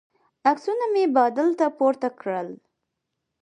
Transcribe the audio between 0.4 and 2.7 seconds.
عکسونه مې بادل ته پورته کړل.